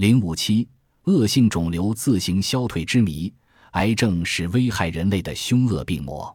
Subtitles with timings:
[0.00, 0.66] 零五七，
[1.02, 3.30] 恶性肿瘤自行消退之谜。
[3.72, 6.34] 癌症是危害人类的凶恶病魔，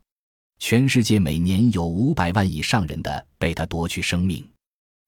[0.60, 4.48] 全世界每年有五百万以上人的被它夺去生命。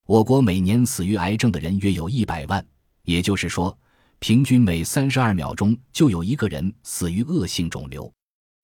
[0.08, 2.66] 我国每年死于癌症的人约有一百万，
[3.04, 3.78] 也就是说，
[4.18, 8.12] 平均每三十二秒钟就有一个人死于恶性肿瘤。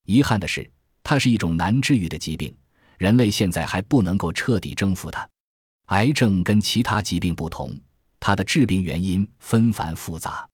[0.07, 0.69] 遗憾的是，
[1.05, 2.53] 它是一种难治愈的疾病，
[2.99, 5.25] 人类现在还不能够彻底征服它。
[5.91, 7.73] 癌症跟其他疾病不同，
[8.27, 10.49] 它的致病原因纷繁复杂。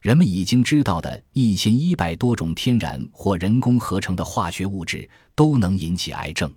[0.00, 6.50] 人们已经知道的一千一百多种天然或人工合成的化学物质都能引起癌症。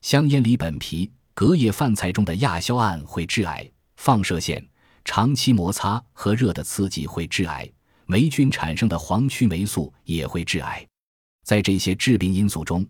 [0.00, 3.64] 香烟里苯皮、隔夜饭菜中的亚硝胺会致癌；
[3.94, 4.68] 放射线、
[5.04, 7.64] 长期摩擦和热的刺激会致癌；
[8.06, 10.84] 霉菌产生的黄曲霉素也会致癌。
[11.44, 12.84] 在这些致病因素中，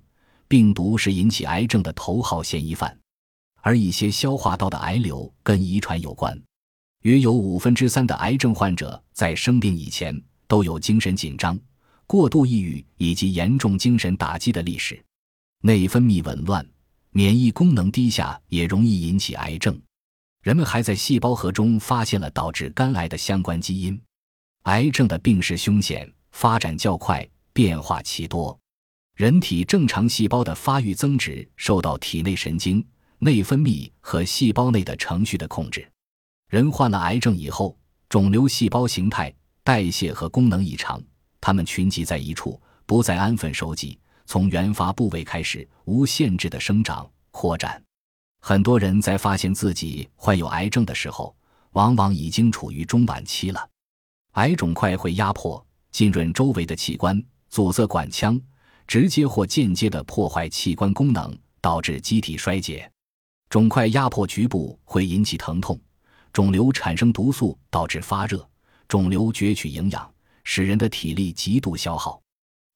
[0.49, 2.99] 病毒是引起癌症的头号嫌疑犯，
[3.61, 6.43] 而一些消化道的癌瘤跟遗传有关。
[7.03, 11.59] 约有五分之三的癌症患者在生病以前都有精神紧张、
[12.07, 15.03] 过度抑郁以及严重精神打击的历史。
[15.63, 16.65] 内分泌紊乱、
[17.11, 19.81] 免疫功能低下也容易引起癌症。
[20.43, 24.01] 人们还在细胞核中发现了导致肝癌的相关基因。
[24.63, 28.57] 癌症的病势凶险，发展较快，变化奇多。
[29.17, 32.85] 人体正常细胞的发育增殖受到体内神经、
[33.19, 35.89] 内分泌和细胞内的程序的控制。
[36.53, 37.75] 人患了癌症以后，
[38.11, 41.03] 肿瘤细胞形态、代谢和功能异常，
[41.41, 47.83] 它们群集在一处，不再安分守己，从原发部位开始无限制的生长扩展。
[48.43, 51.35] 很多人在发现自己患有癌症的时候，
[51.71, 53.71] 往往已经处于中晚期了。
[54.33, 58.39] 癌肿块会压迫、浸润周围的器官，阻塞管腔，
[58.87, 62.93] 直接或间接地破坏器官功能，导致机体衰竭。
[63.49, 65.81] 肿块压迫局部会引起疼痛。
[66.33, 68.39] 肿瘤产生毒素，导致发热；
[68.89, 70.11] 肿瘤攫取营养，
[70.45, 72.19] 使人的体力极度消耗。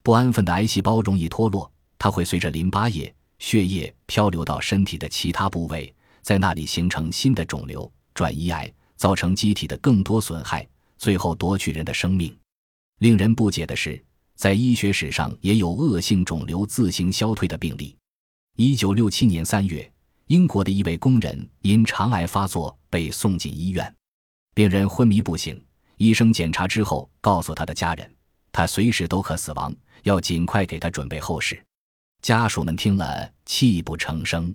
[0.03, 10.69] 不安分的癌细胞容易脱落，它会随着淋巴液、血液漂流到身体的其他部位，在那里形成新的肿瘤，转移癌，造成机体的更多损害，
[10.99, 12.37] 最后夺取人的生命。
[12.99, 17.97] 令人不解的是，在医学史上也有恶性肿瘤自行消退的病例。
[18.57, 19.91] 一九六七年三月。
[20.29, 23.95] 英国的一位工人因肠癌发作被送进医院，
[24.55, 25.63] 病人昏迷不醒。
[25.97, 28.15] 医生检查之后告诉他的家人，
[28.53, 31.63] 他随时都可死亡，要尽快给他准备后事。
[32.23, 34.55] 家属们听了泣不成声。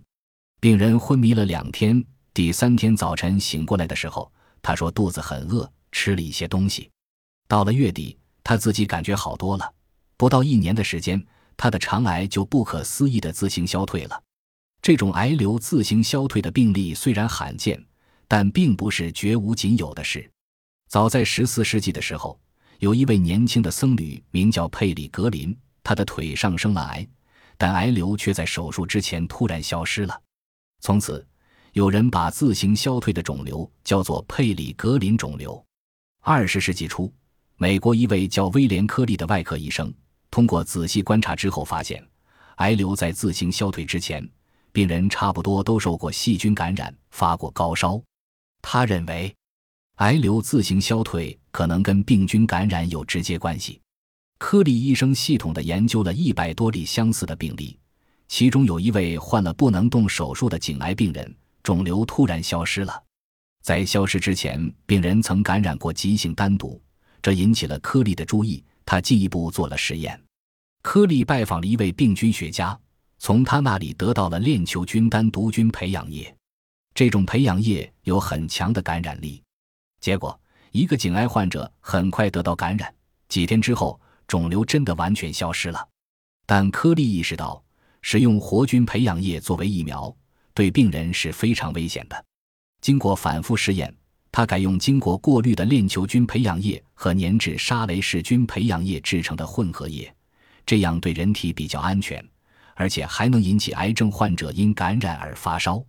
[0.59, 2.03] 病人昏迷了两天，
[2.33, 4.31] 第三天早晨醒过来的时候，
[4.61, 6.89] 他说肚子很饿，吃了一些东西。
[7.47, 9.73] 到了月底，他自己感觉好多了。
[10.17, 11.25] 不到一年的时间，
[11.57, 14.23] 他的肠癌就不可思议的自行消退了。
[14.81, 17.83] 这种癌瘤自行消退的病例虽然罕见，
[18.33, 20.31] 但并不是绝无仅有的事。
[20.87, 22.39] 早在十四世纪的时候，
[22.79, 25.53] 有一位年轻的僧侣名叫佩里格林，
[25.83, 27.05] 他的腿上生了癌，
[27.57, 30.17] 但癌瘤却在手术之前突然消失了。
[30.79, 31.27] 从此，
[31.73, 35.61] 有人把自行消退的肿瘤叫做佩里格林肿瘤。
[36.21, 37.13] 二十世纪初，
[37.57, 39.93] 美国一位叫威廉·科利的外科医生，
[40.29, 42.01] 通过仔细观察之后发现，
[42.59, 44.25] 癌瘤在自行消退之前。
[44.71, 48.01] 病人差不多都受过细菌感染，发过高烧。
[48.61, 49.35] 他认为，
[49.95, 53.81] 癌瘤自行消退可能跟病菌感染有直接关系。
[54.37, 57.77] 科利医生系统地研究了一百多例相似的病例，
[58.27, 63.03] 其中有一位患了不能动手术的颈癌病人，肿瘤突然消失了。
[63.61, 66.81] 在消失之前，病人曾感染过急性单毒，
[67.21, 68.63] 这引起了科利的注意。
[68.83, 70.19] 他进一步做了实验。
[70.81, 72.77] 科利拜访了一位病菌学家。
[73.19, 76.35] 从他那里得到了链球菌单毒菌培养液，
[76.93, 79.41] 这种培养液有很强的感染力。
[79.99, 80.39] 结果，
[80.71, 82.93] 一个颈癌患者很快得到感染，
[83.29, 85.87] 几天之后，肿瘤真的完全消失了。
[86.45, 87.63] 但科利意识到，
[88.01, 90.13] 使用活菌培养液作为疫苗
[90.53, 92.25] 对病人是非常危险的。
[92.81, 93.93] 经过反复试验，
[94.31, 100.13] 他改用经过过滤的链球菌培养液和粘质沙雷氏菌培养液制成的混合液，
[100.65, 102.23] 这样对人体比较安全。
[102.75, 105.83] 而且还能引起癌症患者因感染而发烧。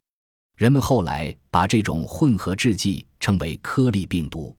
[0.63, 4.57] 人们后来把这种混合制剂称为颗粒病毒。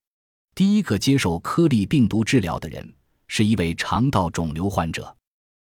[0.54, 2.94] 第一个接受颗粒病毒治疗的人
[3.28, 5.16] 是一位肠道肿瘤患者，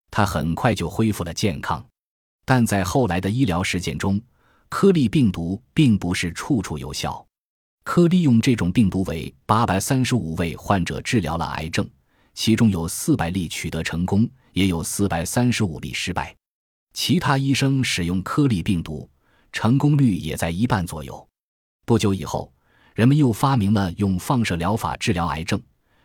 [0.10, 1.86] 他很快就恢复了健康。
[2.46, 4.18] 但在后来的医疗实践中，
[4.70, 7.28] 颗粒病毒并不是处处有效。
[7.84, 11.86] 科利用这种病毒为八百三十五位患者治疗了癌症，
[12.34, 16.34] 其中有四百例取得成功，也有四百三十五例失败。
[16.94, 19.10] 其他医生使用颗粒病毒，
[19.52, 21.28] 成功率也在一半左右。
[21.86, 22.52] 不久以后，
[22.96, 25.62] 人们又发明了用放射疗法治疗癌症，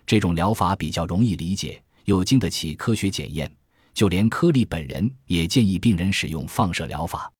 [0.06, 3.50] 这种疗法比较容易理解，又经得起科学检验。
[3.92, 7.30] 就连科利本人也建议病人使用放射疗法，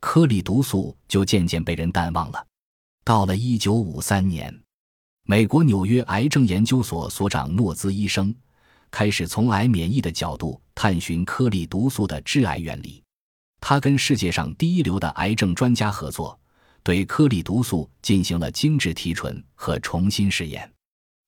[0.00, 2.46] 颗粒毒素就渐渐被人淡忘了。
[3.04, 4.54] 到了一九五三年，
[5.26, 8.34] 美国纽约癌症研究所所长诺兹医生
[8.90, 13.03] 开始从癌免疫的角度探寻颗粒毒素的致癌原理。
[13.66, 16.38] 他跟世界上第一流的癌症专家合作，
[16.82, 20.70] 对颗粒毒素进行了精致提纯和重新试验。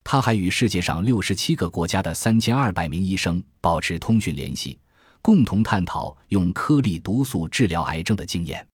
[0.04, 4.78] 他还与世界上六十七个国家的三千二百名医生保持通讯联系，
[5.22, 8.68] 共同探讨用颗粒毒素治疗癌症的经验，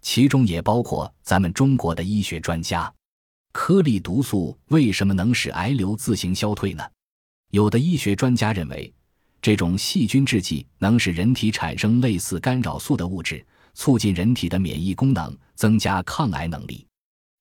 [0.00, 2.90] 其中也包括咱们中国的医学专家。
[3.52, 6.82] 颗粒毒素为什么能使癌瘤自行消退呢？
[7.50, 8.90] 有的医学专家认为，
[9.42, 13.44] 这种细菌制剂能使人体产生类似干扰素的物质，
[13.74, 16.86] 促进人体的免疫功能，增加抗癌能力。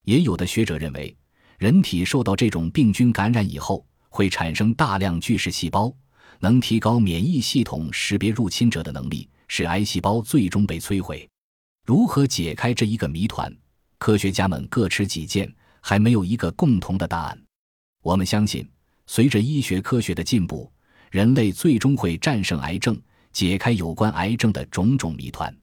[0.05, 1.15] 也有的学者认为。
[1.59, 5.93] 人体受到这种病菌感染以后，会产生大量巨噬细胞，
[6.39, 11.29] 能提高免疫系统识别入侵者的能力，使癌细胞最终被摧毁。
[11.85, 13.55] 如何解开这一个谜团？
[13.99, 17.39] 科学家们各持己见，还没有一个共同的答案。
[18.01, 18.67] 我们相信，
[19.05, 20.67] 随着医学科学的进步，
[21.11, 22.97] 人类最终会战胜癌症，
[23.33, 25.53] 解开有关癌症的种种谜团。